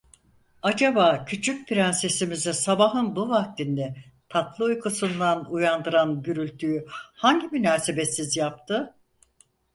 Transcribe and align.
Acaba 0.61 1.25
küçük 1.25 1.67
prensesimizi 1.67 2.53
sabahın 2.53 3.15
bu 3.15 3.29
vaktinde 3.29 3.95
tatlı 4.29 4.65
uykusuından 4.65 5.51
uyandıran 5.53 6.23
gürültüyü 6.23 6.85
hangi 7.13 7.47
münasebetsiz 7.47 8.37
yaptı? 8.37 8.95